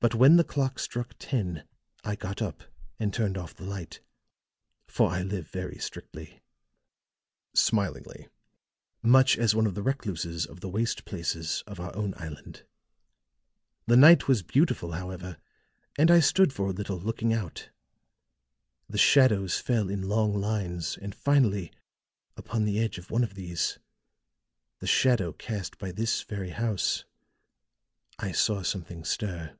[0.00, 1.66] But when the clock struck ten,
[2.04, 2.62] I got up
[3.00, 4.00] and turned off the light,
[4.86, 6.40] for I live very strictly,"
[7.52, 8.28] smilingly,
[9.02, 12.64] "much as one of the recluses of the waste places of our own island.
[13.86, 15.36] The night was beautiful, however,
[15.98, 17.70] and I stood for a little looking out.
[18.88, 21.72] The shadows fell in long lines and finally
[22.36, 23.80] upon the edge of one of these
[24.78, 27.04] the shadow cast by this very house
[28.20, 29.56] I saw something stir."